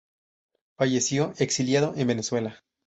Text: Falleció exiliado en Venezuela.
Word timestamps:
Falleció 0.79 1.31
exiliado 1.37 1.93
en 1.95 2.07
Venezuela. 2.07 2.63